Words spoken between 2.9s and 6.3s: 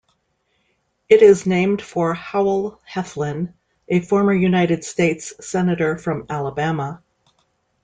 Heflin, a former United States Senator from